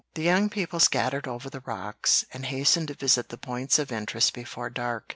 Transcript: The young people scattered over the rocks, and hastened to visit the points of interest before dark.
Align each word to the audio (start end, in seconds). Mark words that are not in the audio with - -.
The 0.15 0.23
young 0.23 0.49
people 0.49 0.79
scattered 0.79 1.27
over 1.27 1.47
the 1.47 1.59
rocks, 1.59 2.25
and 2.33 2.47
hastened 2.47 2.87
to 2.87 2.95
visit 2.95 3.29
the 3.29 3.37
points 3.37 3.77
of 3.77 3.91
interest 3.91 4.33
before 4.33 4.71
dark. 4.71 5.09